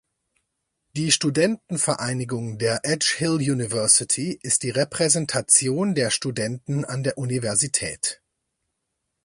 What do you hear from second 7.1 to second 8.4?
Universität.